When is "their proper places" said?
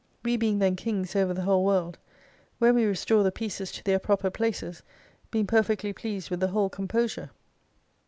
3.83-4.81